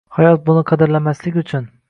Hayot 0.19 0.41
buni 0.47 0.63
qadrlamaslik 0.71 1.39
uchun 1.45 1.71